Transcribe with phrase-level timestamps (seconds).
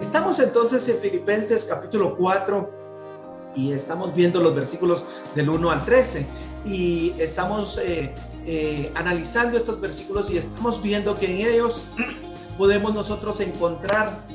[0.00, 2.70] Estamos entonces en Filipenses capítulo 4
[3.56, 5.04] y estamos viendo los versículos
[5.34, 6.24] del 1 al 13
[6.64, 8.14] y estamos eh,
[8.46, 11.82] eh, analizando estos versículos y estamos viendo que en ellos
[12.56, 14.26] podemos nosotros encontrar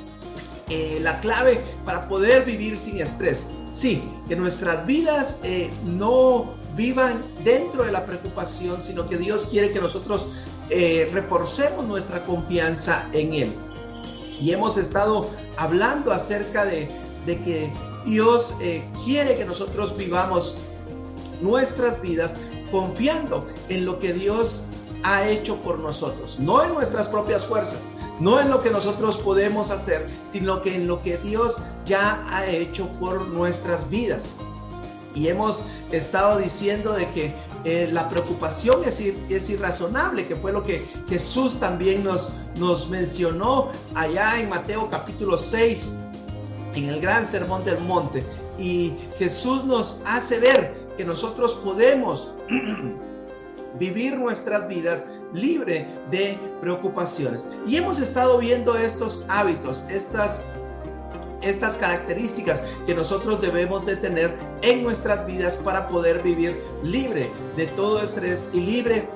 [0.69, 3.45] eh, la clave para poder vivir sin estrés.
[3.71, 5.39] Sí, que nuestras vidas
[5.85, 10.25] no vivan dentro de la preocupación, sino que Dios quiere que nosotros
[11.11, 13.53] reforcemos nuestra confianza en Él.
[14.39, 16.87] Y hemos estado hablando acerca de,
[17.25, 17.69] que
[18.05, 18.55] Dios
[19.03, 20.55] quiere que nosotros vivamos
[21.41, 22.35] nuestras vidas
[22.71, 24.63] confiando en lo que Dios
[25.03, 29.69] ha hecho por nosotros, no en nuestras propias fuerzas, no en lo que nosotros podemos
[29.69, 34.29] hacer, sino que en lo que Dios ya ha hecho por nuestras vidas.
[35.15, 37.33] Y hemos estado diciendo de que
[37.65, 44.39] eh, la preocupación es, irrazonable, que fue lo que Jesús también nos, nos mencionó allá
[44.39, 45.93] en Mateo capítulo 6,
[46.75, 48.23] en el gran sermón del monte.
[48.57, 52.31] Y Jesús nos hace ver que nosotros podemos
[53.79, 57.47] vivir nuestras vidas libre de preocupaciones.
[57.67, 60.47] Y hemos estado viendo estos hábitos, estas
[61.41, 67.67] estas características que nosotros debemos de tener en nuestras vidas para poder vivir libre de
[67.67, 69.07] todo estrés y libre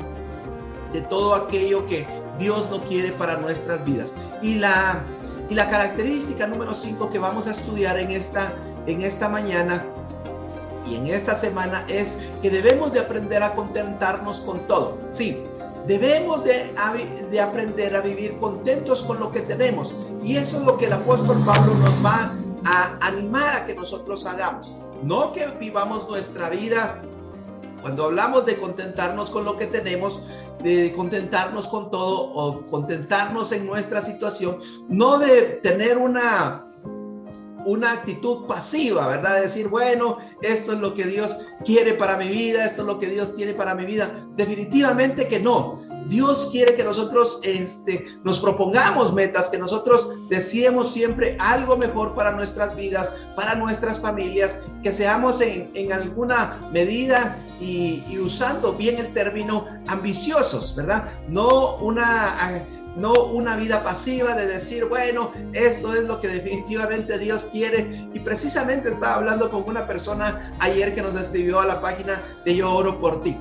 [0.94, 2.08] de todo aquello que
[2.40, 4.14] Dios no quiere para nuestras vidas.
[4.42, 5.04] Y la,
[5.50, 8.54] y la característica número 5 que vamos a estudiar en esta,
[8.86, 9.84] en esta mañana
[10.86, 14.98] y en esta semana es que debemos de aprender a contentarnos con todo.
[15.08, 15.44] Sí,
[15.88, 16.74] debemos de,
[17.30, 19.96] de, aprender a vivir contentos con lo que tenemos.
[20.24, 22.34] Y eso es lo que el apóstol Pablo nos va
[22.66, 24.72] a animar a que nosotros hagamos.
[25.04, 27.02] No que vivamos nuestra vida.
[27.82, 30.22] Cuando hablamos de contentarnos con lo que tenemos,
[30.64, 36.66] de contentarnos con todo o contentarnos en nuestra situación, no de tener una
[37.66, 39.42] una actitud pasiva, ¿verdad?
[39.42, 43.08] Decir, bueno, esto es lo que Dios quiere para mi vida, esto es lo que
[43.08, 44.26] Dios tiene para mi vida.
[44.36, 45.82] Definitivamente que no.
[46.10, 52.32] Dios quiere que nosotros este, nos propongamos metas, que nosotros deseemos siempre algo mejor para
[52.32, 58.98] nuestras vidas, para nuestras familias, que seamos en, en alguna medida y, y usando bien
[58.98, 61.10] el término ambiciosos, ¿verdad?
[61.30, 67.50] No una no una vida pasiva de decir, bueno, esto es lo que definitivamente Dios
[67.52, 68.08] quiere.
[68.14, 72.56] Y precisamente estaba hablando con una persona ayer que nos escribió a la página de
[72.56, 73.38] Yo Oro por ti.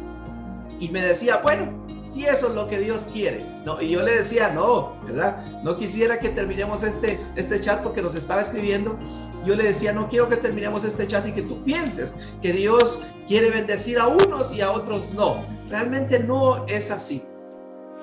[0.80, 3.44] Y me decía, bueno, si eso es lo que Dios quiere.
[3.64, 5.44] No, y yo le decía, no, ¿verdad?
[5.62, 8.98] No quisiera que terminemos este, este chat porque nos estaba escribiendo.
[9.44, 13.00] Yo le decía, no quiero que terminemos este chat y que tú pienses que Dios
[13.26, 15.44] quiere bendecir a unos y a otros no.
[15.68, 17.22] Realmente no es así.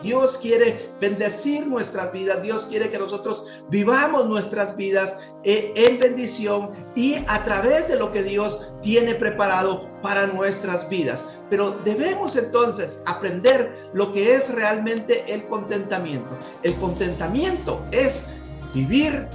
[0.02, 6.72] Dios quiere bendecir nuestras vidas, Dios quiere que nosotros vivamos nuestras vidas eh, en bendición
[6.96, 11.24] y a través de lo que Dios tiene preparado para nuestras vidas.
[11.50, 16.30] Pero debemos entonces aprender lo que es realmente el contentamiento.
[16.64, 18.26] El contentamiento es
[18.74, 19.28] vivir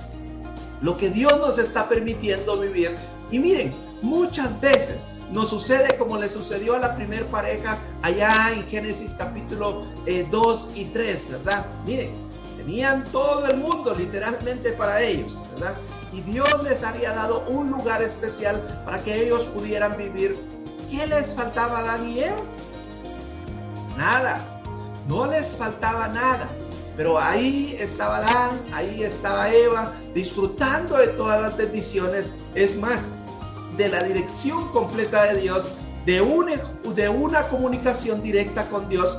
[0.80, 2.94] lo que Dios nos está permitiendo vivir.
[3.30, 8.64] Y miren, muchas veces nos sucede como le sucedió a la primer pareja allá en
[8.68, 9.84] Génesis capítulo
[10.30, 11.66] 2 eh, y 3, ¿verdad?
[11.84, 12.12] Miren,
[12.56, 15.74] tenían todo el mundo literalmente para ellos, ¿verdad?
[16.12, 20.38] Y Dios les había dado un lugar especial para que ellos pudieran vivir.
[20.88, 22.36] ¿Qué les faltaba a Adán y Eva?
[23.96, 24.62] Nada,
[25.08, 26.48] no les faltaba nada.
[26.96, 32.32] Pero ahí estaba Adán, ahí estaba Eva, disfrutando de todas las bendiciones.
[32.54, 33.08] Es más,
[33.76, 35.68] de la dirección completa de Dios,
[36.06, 36.54] de una,
[36.94, 39.18] de una comunicación directa con Dios.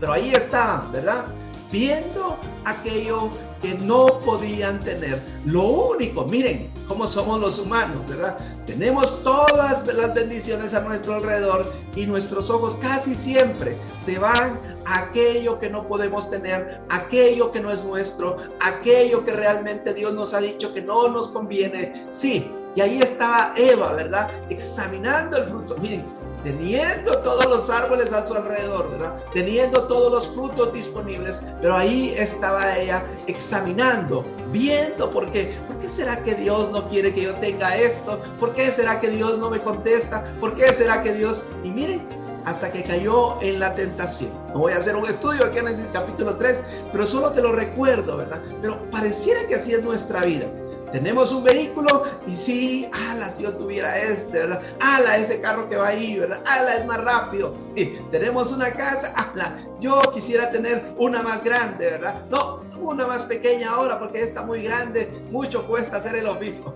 [0.00, 1.26] Pero ahí estaban, ¿verdad?
[1.70, 5.20] Viendo aquello que no podían tener.
[5.44, 8.36] Lo único, miren cómo somos los humanos, ¿verdad?
[8.66, 15.02] Tenemos todas las bendiciones a nuestro alrededor y nuestros ojos casi siempre se van a
[15.02, 20.34] aquello que no podemos tener, aquello que no es nuestro, aquello que realmente Dios nos
[20.34, 22.06] ha dicho que no nos conviene.
[22.10, 24.30] Sí, y ahí estaba Eva, ¿verdad?
[24.48, 25.76] Examinando el fruto.
[25.78, 26.04] Miren,
[26.42, 29.16] teniendo todos los árboles a su alrededor, ¿verdad?
[29.34, 35.54] Teniendo todos los frutos disponibles, pero ahí estaba ella examinando, viendo por qué.
[35.66, 38.20] ¿Por qué será que Dios no quiere que yo tenga esto?
[38.38, 40.24] ¿Por qué será que Dios no me contesta?
[40.40, 41.42] ¿Por qué será que Dios...
[41.64, 42.08] Y miren,
[42.44, 44.30] hasta que cayó en la tentación.
[44.48, 46.62] No voy a hacer un estudio aquí en capítulo 3,
[46.92, 48.40] pero solo te lo recuerdo, ¿verdad?
[48.62, 50.46] Pero pareciera que así es nuestra vida.
[50.92, 54.62] Tenemos un vehículo y sí, ala, si yo tuviera este, ¿verdad?
[54.80, 56.42] Ala, ese carro que va ahí, ¿verdad?
[56.46, 57.54] Ala, es más rápido.
[57.76, 62.24] Y tenemos una casa, ala, yo quisiera tener una más grande, ¿verdad?
[62.30, 66.74] No, una más pequeña ahora porque está muy grande, mucho cuesta hacer el oficio.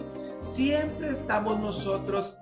[0.48, 2.36] Siempre estamos nosotros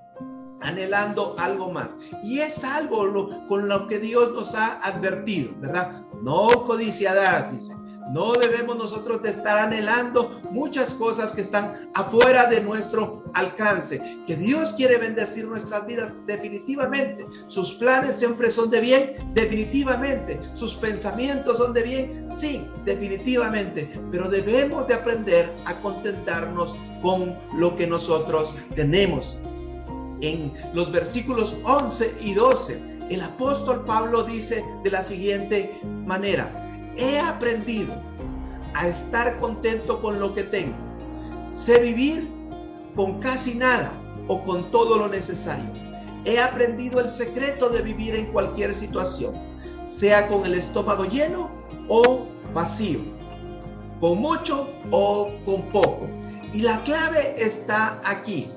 [0.60, 1.94] anhelando algo más.
[2.22, 6.02] Y es algo con lo que Dios nos ha advertido, ¿verdad?
[6.22, 7.74] No codiciarás, dice.
[8.12, 14.18] No debemos nosotros estar anhelando muchas cosas que están afuera de nuestro alcance.
[14.26, 17.26] Que Dios quiere bendecir nuestras vidas definitivamente.
[17.46, 20.38] Sus planes siempre son de bien, definitivamente.
[20.52, 23.98] Sus pensamientos son de bien, sí, definitivamente.
[24.10, 29.38] Pero debemos de aprender a contentarnos con lo que nosotros tenemos.
[30.20, 37.18] En los versículos 11 y 12, el apóstol Pablo dice de la siguiente manera, he
[37.18, 37.94] aprendido
[38.74, 40.76] a estar contento con lo que tengo.
[41.44, 42.28] Sé vivir
[42.96, 43.92] con casi nada
[44.28, 45.70] o con todo lo necesario.
[46.24, 49.34] He aprendido el secreto de vivir en cualquier situación,
[49.82, 51.50] sea con el estómago lleno
[51.88, 53.00] o vacío,
[54.00, 56.08] con mucho o con poco.
[56.52, 58.50] Y la clave está aquí.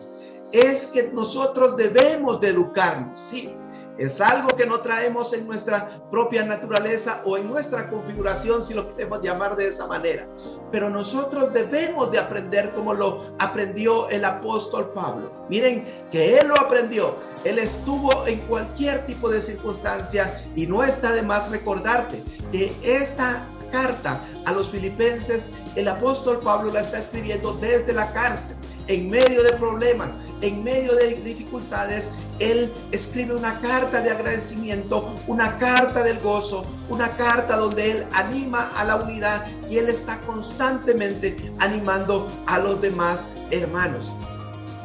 [0.51, 3.49] Es que nosotros debemos de educarnos, sí,
[3.97, 8.87] es algo que no traemos en nuestra propia naturaleza o en nuestra configuración, si lo
[8.89, 10.27] queremos llamar de esa manera.
[10.71, 15.31] Pero nosotros debemos de aprender como lo aprendió el apóstol Pablo.
[15.49, 17.15] Miren que él lo aprendió.
[17.43, 23.45] Él estuvo en cualquier tipo de circunstancia y no está de más recordarte que esta
[23.71, 28.55] carta a los filipenses, el apóstol Pablo la está escribiendo desde la cárcel,
[28.87, 35.57] en medio de problemas, en medio de dificultades, Él escribe una carta de agradecimiento, una
[35.57, 41.35] carta del gozo, una carta donde Él anima a la unidad y Él está constantemente
[41.59, 44.11] animando a los demás hermanos.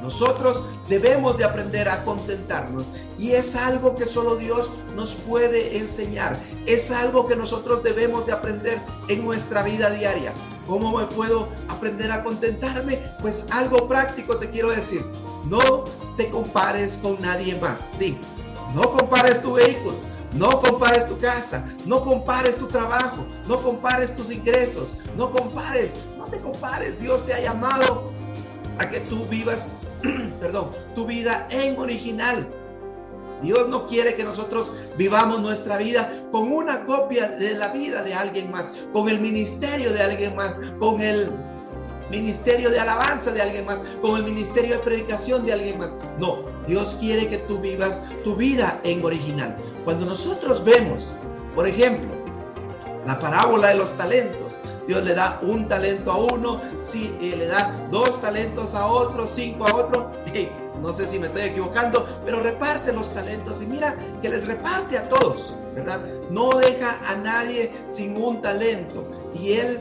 [0.02, 2.87] Nosotros debemos de aprender a contentarnos
[3.19, 6.38] y es algo que solo Dios nos puede enseñar.
[6.67, 10.32] Es algo que nosotros debemos de aprender en nuestra vida diaria.
[10.70, 12.99] ¿Cómo me puedo aprender a contentarme?
[13.20, 15.05] Pues algo práctico te quiero decir.
[15.46, 15.82] No
[16.17, 17.88] te compares con nadie más.
[17.99, 18.17] Sí,
[18.72, 19.96] no compares tu vehículo.
[20.37, 26.26] No compares tu casa, no compares tu trabajo, no compares tus ingresos, no compares, no
[26.26, 27.00] te compares.
[27.00, 28.12] Dios te ha llamado
[28.78, 29.66] a que tú vivas,
[30.38, 32.49] perdón, tu vida en original.
[33.40, 38.14] Dios no quiere que nosotros vivamos nuestra vida con una copia de la vida de
[38.14, 41.31] alguien más, con el ministerio de alguien más, con el
[42.10, 45.96] ministerio de alabanza de alguien más, con el ministerio de predicación de alguien más.
[46.19, 49.56] No, Dios quiere que tú vivas tu vida en original.
[49.84, 51.12] Cuando nosotros vemos,
[51.54, 52.10] por ejemplo,
[53.06, 54.52] la parábola de los talentos,
[54.87, 59.66] Dios le da un talento a uno, si le da dos talentos a otro, cinco
[59.69, 60.10] a otro.
[60.80, 64.98] No sé si me estoy equivocando, pero reparte los talentos y mira que les reparte
[64.98, 66.00] a todos, ¿verdad?
[66.30, 69.04] No deja a nadie sin un talento.
[69.34, 69.78] Y Él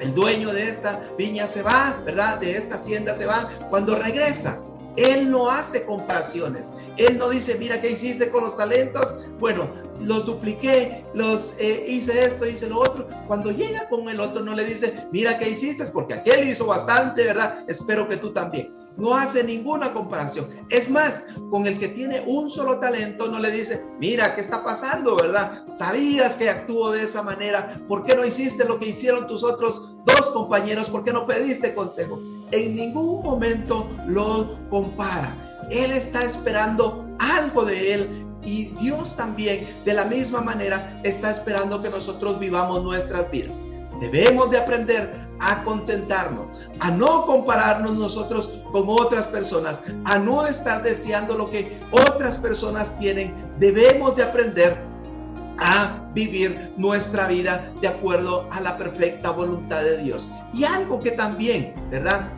[0.00, 2.38] el dueño de esta viña se va, ¿verdad?
[2.38, 3.48] De esta hacienda se va.
[3.70, 4.58] Cuando regresa,
[4.96, 6.68] él no hace comparaciones.
[6.98, 9.16] Él no dice, mira, ¿qué hiciste con los talentos?
[9.38, 9.70] Bueno,
[10.00, 13.08] los dupliqué, los eh, hice esto, hice lo otro.
[13.26, 15.86] Cuando llega con el otro, no le dice, mira, ¿qué hiciste?
[15.86, 17.64] Porque aquel hizo bastante, ¿verdad?
[17.66, 20.48] Espero que tú también no hace ninguna comparación.
[20.70, 24.64] Es más, con el que tiene un solo talento no le dice, mira, ¿qué está
[24.64, 25.64] pasando, verdad?
[25.76, 29.90] Sabías que actuó de esa manera, ¿por qué no hiciste lo que hicieron tus otros
[30.04, 30.88] dos compañeros?
[30.88, 32.18] ¿Por qué no pediste consejo?
[32.52, 35.34] En ningún momento lo compara.
[35.70, 41.82] Él está esperando algo de él y Dios también de la misma manera está esperando
[41.82, 43.58] que nosotros vivamos nuestras vidas.
[44.00, 46.46] Debemos de aprender a contentarnos,
[46.80, 52.98] a no compararnos nosotros con otras personas, a no estar deseando lo que otras personas
[52.98, 53.34] tienen.
[53.58, 54.76] Debemos de aprender
[55.58, 60.28] a vivir nuestra vida de acuerdo a la perfecta voluntad de Dios.
[60.52, 62.28] Y algo que también, ¿verdad?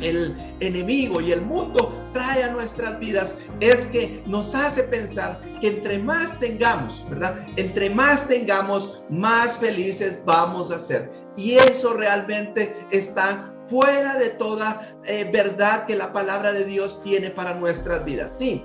[0.00, 5.68] El enemigo y el mundo trae a nuestras vidas es que nos hace pensar que
[5.68, 7.46] entre más tengamos, ¿verdad?
[7.56, 11.25] Entre más tengamos, más felices vamos a ser.
[11.36, 17.30] Y eso realmente está fuera de toda eh, verdad que la palabra de Dios tiene
[17.30, 18.36] para nuestras vidas.
[18.38, 18.64] Sí,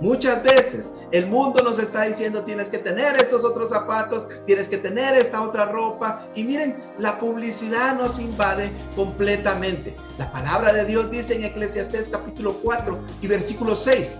[0.00, 4.76] Muchas veces el mundo nos está diciendo tienes que tener estos otros zapatos, tienes que
[4.76, 6.26] tener esta otra ropa.
[6.34, 9.94] Y miren, la publicidad nos invade completamente.
[10.18, 14.16] La palabra de Dios dice en Eclesiastés capítulo 4 y versículo 6.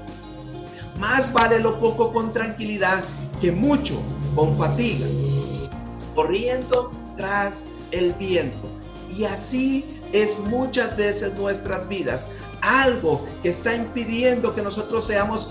[1.00, 3.02] Más vale lo poco con tranquilidad
[3.40, 4.00] que mucho
[4.36, 5.06] con fatiga,
[6.14, 8.68] corriendo tras el viento.
[9.16, 12.26] Y así es muchas veces nuestras vidas
[12.60, 15.50] algo que está impidiendo que nosotros seamos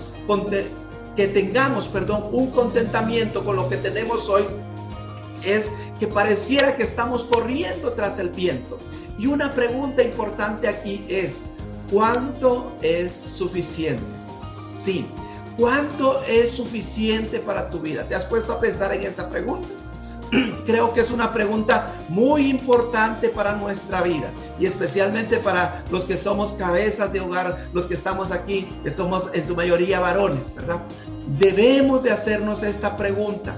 [1.16, 4.44] que tengamos, perdón, un contentamiento con lo que tenemos hoy
[5.44, 5.70] es
[6.00, 8.78] que pareciera que estamos corriendo tras el viento.
[9.18, 11.42] Y una pregunta importante aquí es,
[11.92, 14.02] ¿cuánto es suficiente?
[14.72, 15.06] Sí,
[15.56, 18.08] ¿cuánto es suficiente para tu vida?
[18.08, 19.68] ¿Te has puesto a pensar en esa pregunta?
[20.66, 26.16] creo que es una pregunta muy importante para nuestra vida y especialmente para los que
[26.16, 30.80] somos cabezas de hogar, los que estamos aquí, que somos en su mayoría varones, ¿verdad?
[31.38, 33.56] Debemos de hacernos esta pregunta.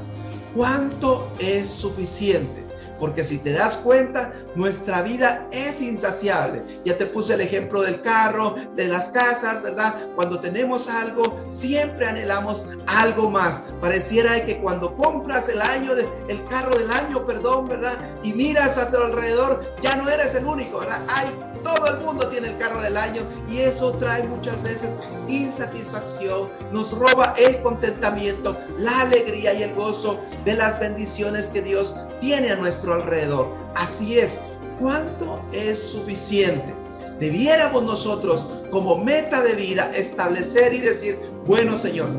[0.55, 2.66] ¿Cuánto es suficiente?
[2.99, 6.63] Porque si te das cuenta, nuestra vida es insaciable.
[6.85, 9.95] Ya te puse el ejemplo del carro, de las casas, ¿verdad?
[10.15, 13.63] Cuando tenemos algo, siempre anhelamos algo más.
[13.81, 15.93] Pareciera que cuando compras el año,
[16.29, 17.99] el carro del año, perdón, ¿verdad?
[18.23, 21.05] Y miras hasta alrededor, ya no eres el único, ¿verdad?
[21.09, 21.27] Hay
[21.67, 24.91] todo el mundo tiene el carro del año y eso trae muchas veces
[25.27, 31.97] insatisfacción, nos roba el contentamiento, la alegría y el gozo de las bendiciones que Dios
[32.21, 33.49] tiene a nuestro alrededor.
[33.75, 34.41] Así es,
[34.79, 36.73] ¿cuánto es suficiente?
[37.19, 42.11] Debiéramos nosotros como meta de vida establecer y decir, bueno Señor,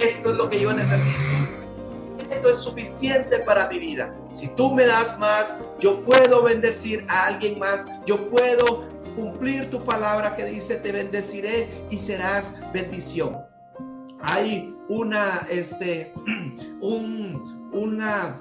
[0.00, 1.55] esto es lo que yo necesito
[2.36, 4.14] esto es suficiente para mi vida.
[4.32, 8.84] Si tú me das más, yo puedo bendecir a alguien más, yo puedo
[9.16, 13.38] cumplir tu palabra que dice, te bendeciré y serás bendición.
[14.20, 16.12] Hay una, este,
[16.80, 18.38] un, una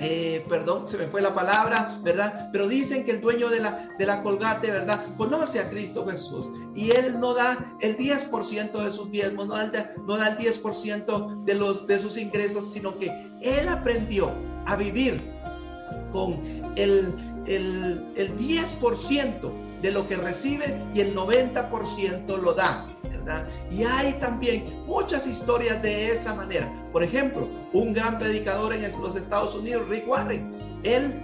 [0.00, 2.48] eh, perdón, se me fue la palabra, ¿verdad?
[2.52, 5.04] Pero dicen que el dueño de la, de la colgate, ¿verdad?
[5.18, 9.92] Conoce a Cristo Jesús y él no da el 10% de sus diezmos, no da,
[10.06, 14.32] no da el 10% de, los, de sus ingresos, sino que él aprendió
[14.66, 15.20] a vivir
[16.12, 16.40] con
[16.76, 17.14] el,
[17.46, 22.86] el, el 10% de lo que recibe y el 90% lo da.
[23.70, 26.70] Y hay también muchas historias de esa manera.
[26.92, 31.14] Por ejemplo, un gran predicador en los Estados Unidos, Rick Warren, él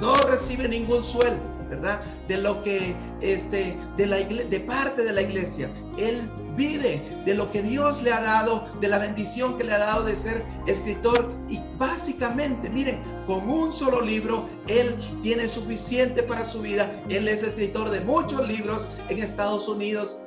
[0.00, 2.02] no recibe ningún sueldo, ¿verdad?
[2.28, 5.70] De lo que, este, de la de parte de la iglesia.
[5.98, 9.78] Él vive de lo que Dios le ha dado, de la bendición que le ha
[9.78, 16.44] dado de ser escritor y básicamente, miren, con un solo libro, él tiene suficiente para
[16.44, 16.90] su vida.
[17.08, 20.20] Él es escritor de muchos libros en Estados Unidos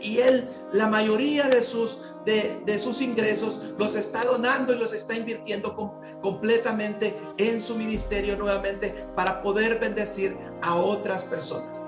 [0.00, 5.14] y él la mayoría de sus, de, sus ingresos los está donando y los está
[5.14, 11.82] invirtiendo completamente en su ministerio nuevamente para poder bendecir a otras personas.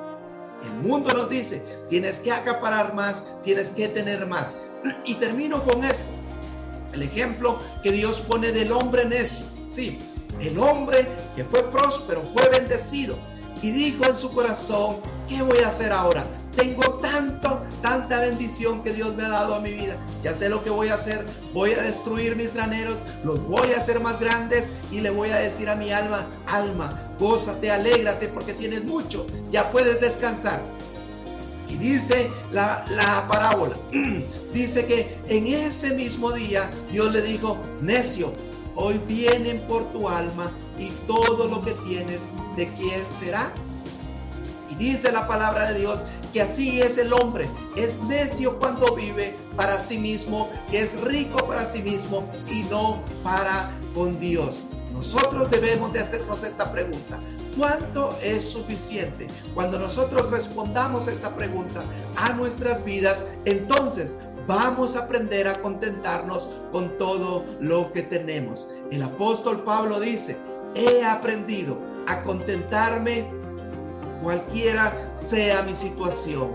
[0.63, 4.55] El mundo nos dice, tienes que acaparar más, tienes que tener más.
[5.05, 6.05] Y termino con esto.
[6.93, 9.45] El ejemplo que Dios pone del hombre necio.
[9.69, 9.99] Sí,
[10.41, 13.17] el hombre que fue próspero, fue bendecido
[13.63, 14.97] y dijo en su corazón,
[15.29, 16.25] ¿qué voy a hacer ahora?
[16.57, 19.97] Tengo tanto, tanta bendición que Dios me ha dado a mi vida.
[20.23, 21.25] Ya sé lo que voy a hacer.
[21.55, 25.37] Voy a destruir mis graneros, los voy a hacer más grandes y le voy a
[25.37, 29.27] decir a mi alma, alma, gózate, alégrate porque tienes mucho.
[29.51, 30.61] Ya puedes descansar.
[31.69, 33.77] Y dice la, la, parábola,
[34.53, 38.33] dice que en ese mismo día Dios le dijo, necio,
[38.75, 43.53] hoy vienen por tu alma y todo lo que tienes, ¿de quién será?
[44.69, 47.49] Y dice la palabra de Dios que así es el hombre.
[47.77, 53.71] Es necio cuando vive para sí mismo, es rico para sí mismo y no para
[53.95, 54.63] con Dios.
[54.93, 57.19] Nosotros debemos de hacernos esta pregunta.
[57.57, 59.27] ¿Cuánto es suficiente?
[59.55, 61.83] Cuando nosotros respondamos esta pregunta
[62.17, 64.15] a nuestras vidas, entonces
[64.47, 68.69] vamos a aprender a contentarnos con todo lo que tenemos.
[68.91, 70.37] El apóstol Pablo dice,
[70.75, 73.40] he aprendido a contentarme
[74.23, 76.51] cualquiera sea mi situación,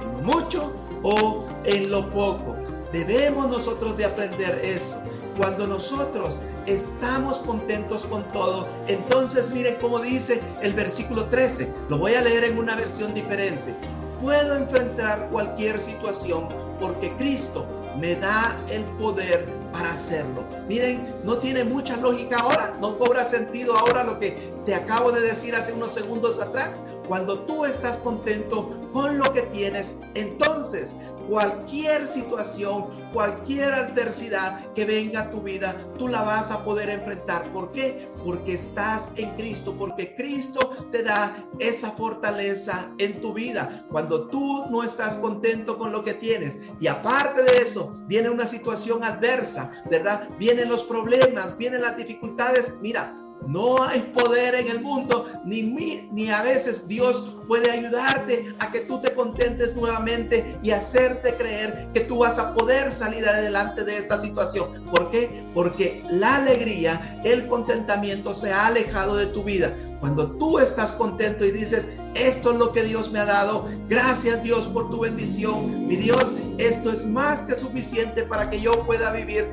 [0.00, 0.72] en lo mucho
[1.02, 2.56] o en lo poco.
[2.92, 5.00] Debemos nosotros de aprender eso.
[5.38, 11.72] Cuando nosotros estamos contentos con todo, entonces miren cómo dice el versículo 13.
[11.88, 13.74] Lo voy a leer en una versión diferente.
[14.22, 16.48] Puedo enfrentar cualquier situación
[16.78, 17.66] porque Cristo
[17.98, 20.44] me da el poder para hacerlo.
[20.68, 25.22] Miren, no tiene mucha lógica ahora, no cobra sentido ahora lo que te acabo de
[25.22, 26.76] decir hace unos segundos atrás.
[27.08, 30.94] Cuando tú estás contento con lo que tienes, entonces
[31.28, 37.52] cualquier situación, cualquier adversidad que venga a tu vida, tú la vas a poder enfrentar.
[37.52, 38.08] ¿Por qué?
[38.24, 43.84] Porque estás en Cristo, porque Cristo te da esa fortaleza en tu vida.
[43.90, 48.46] Cuando tú no estás contento con lo que tienes y aparte de eso viene una
[48.46, 50.28] situación adversa, ¿verdad?
[50.38, 52.74] Vienen los problemas, vienen las dificultades.
[52.80, 53.14] Mira,
[53.46, 58.80] No hay poder en el mundo, ni, ni a veces Dios puede ayudarte a que
[58.80, 63.98] tú te contentes nuevamente y hacerte creer que tú vas a poder salir adelante de
[63.98, 64.84] esta situación.
[64.90, 65.44] ¿Por qué?
[65.54, 69.76] Porque la alegría, el contentamiento se ha alejado de tu vida.
[70.00, 74.42] Cuando tú estás contento y dices, esto es lo que Dios me ha dado, gracias
[74.42, 79.12] Dios por tu bendición, mi Dios, esto es más que suficiente para que yo pueda
[79.12, 79.46] vivir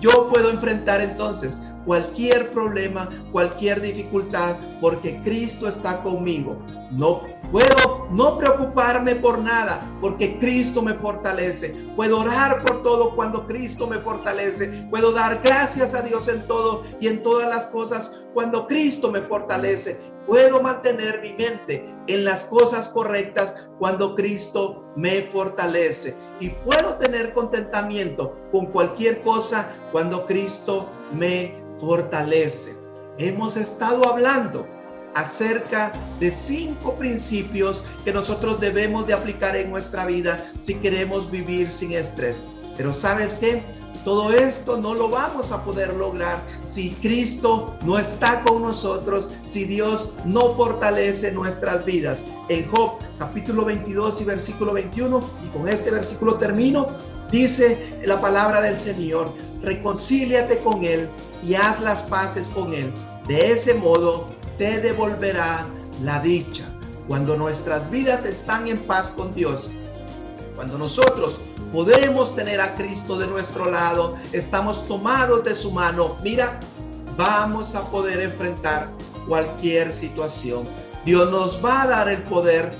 [0.00, 1.58] yo puedo enfrentar entonces
[1.88, 6.58] cualquier problema, cualquier dificultad, porque Cristo está conmigo.
[6.90, 11.74] No puedo no preocuparme por nada, porque Cristo me fortalece.
[11.96, 14.68] Puedo orar por todo cuando Cristo me fortalece.
[14.90, 19.22] Puedo dar gracias a Dios en todo y en todas las cosas cuando Cristo me
[19.22, 19.98] fortalece.
[20.26, 26.14] Puedo mantener mi mente en las cosas correctas cuando Cristo me fortalece.
[26.38, 32.76] Y puedo tener contentamiento con cualquier cosa cuando Cristo me fortalece.
[33.18, 34.66] Hemos estado hablando
[35.14, 41.70] acerca de cinco principios que nosotros debemos de aplicar en nuestra vida si queremos vivir
[41.70, 42.46] sin estrés.
[42.76, 43.62] Pero ¿sabes qué?
[44.04, 49.64] Todo esto no lo vamos a poder lograr si Cristo no está con nosotros, si
[49.64, 52.22] Dios no fortalece nuestras vidas.
[52.48, 56.86] En Job capítulo 22 y versículo 21, y con este versículo termino,
[57.32, 59.32] dice la palabra del Señor,
[59.62, 61.08] reconcíliate con Él
[61.42, 62.92] y haz las paces con Él.
[63.26, 64.26] De ese modo
[64.58, 65.66] te devolverá
[66.02, 66.64] la dicha.
[67.06, 69.70] Cuando nuestras vidas están en paz con Dios,
[70.54, 71.38] cuando nosotros
[71.72, 76.58] podemos tener a Cristo de nuestro lado, estamos tomados de su mano, mira,
[77.16, 78.88] vamos a poder enfrentar
[79.26, 80.68] cualquier situación.
[81.04, 82.72] Dios nos va a dar el poder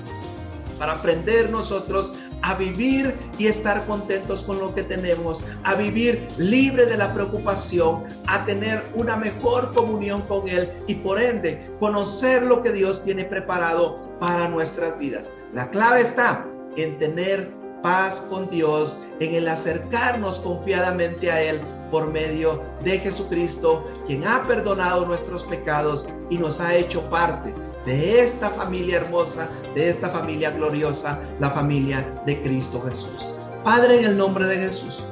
[0.77, 6.85] para aprender nosotros a vivir y estar contentos con lo que tenemos, a vivir libre
[6.85, 12.61] de la preocupación, a tener una mejor comunión con Él y por ende conocer lo
[12.61, 15.31] que Dios tiene preparado para nuestras vidas.
[15.53, 22.11] La clave está en tener paz con Dios, en el acercarnos confiadamente a Él por
[22.11, 27.53] medio de Jesucristo, quien ha perdonado nuestros pecados y nos ha hecho parte
[27.89, 33.33] de esta familia hermosa, de esta familia gloriosa, la familia de Cristo Jesús.
[33.63, 35.07] Padre, en el nombre de Jesús,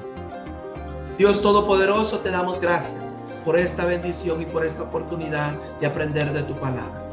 [1.17, 6.43] Dios Todopoderoso, te damos gracias por esta bendición y por esta oportunidad de aprender de
[6.43, 7.03] tu palabra.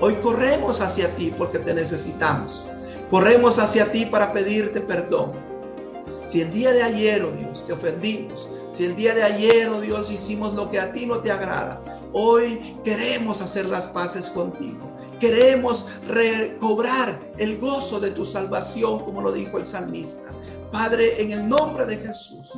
[0.00, 2.66] Hoy corremos hacia ti porque te necesitamos.
[3.10, 5.32] Corremos hacia ti para pedirte perdón.
[6.26, 9.80] Si el día de ayer, oh Dios, te ofendimos, si el día de ayer, oh
[9.80, 11.80] Dios, hicimos lo que a ti no te agrada,
[12.12, 14.95] hoy queremos hacer las paces contigo.
[15.20, 20.32] Queremos recobrar el gozo de tu salvación, como lo dijo el salmista.
[20.70, 22.52] Padre, en el nombre de Jesús,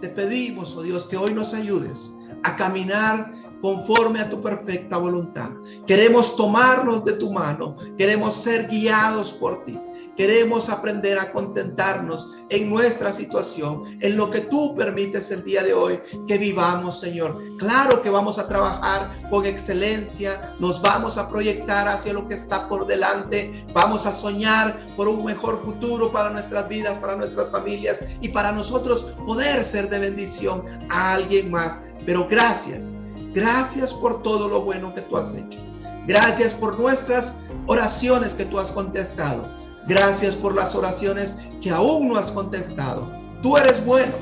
[0.00, 5.50] te pedimos, oh Dios, que hoy nos ayudes a caminar conforme a tu perfecta voluntad.
[5.86, 9.78] Queremos tomarnos de tu mano, queremos ser guiados por ti.
[10.16, 15.72] Queremos aprender a contentarnos en nuestra situación, en lo que tú permites el día de
[15.72, 17.40] hoy que vivamos, Señor.
[17.58, 22.68] Claro que vamos a trabajar con excelencia, nos vamos a proyectar hacia lo que está
[22.68, 28.04] por delante, vamos a soñar por un mejor futuro para nuestras vidas, para nuestras familias
[28.20, 31.80] y para nosotros poder ser de bendición a alguien más.
[32.04, 32.92] Pero gracias,
[33.32, 35.58] gracias por todo lo bueno que tú has hecho.
[36.06, 37.34] Gracias por nuestras
[37.66, 39.61] oraciones que tú has contestado.
[39.88, 43.10] Gracias por las oraciones que aún no has contestado.
[43.42, 44.14] Tú eres bueno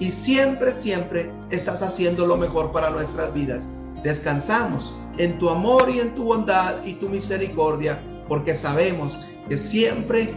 [0.00, 3.70] y siempre, siempre estás haciendo lo mejor para nuestras vidas.
[4.02, 10.34] Descansamos en tu amor y en tu bondad y tu misericordia porque sabemos que siempre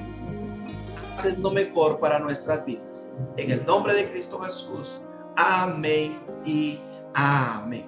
[1.16, 3.10] haces lo mejor para nuestras vidas.
[3.38, 5.02] En el nombre de Cristo Jesús.
[5.36, 6.80] Amén y
[7.13, 7.88] amén.